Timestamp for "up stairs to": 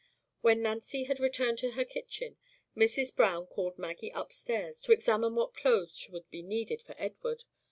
4.11-4.91